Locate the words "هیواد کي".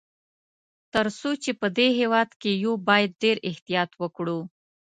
1.99-2.51